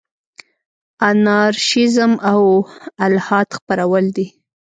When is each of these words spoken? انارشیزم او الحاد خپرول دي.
انارشیزم 1.09 2.11
او 2.31 2.43
الحاد 3.05 3.47
خپرول 3.57 4.05
دي. 4.15 4.27